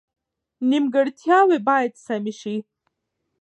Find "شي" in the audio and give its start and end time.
2.39-2.55